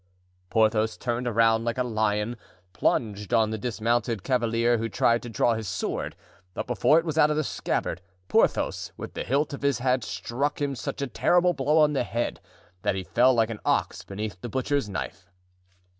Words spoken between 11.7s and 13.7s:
on the head that he fell like an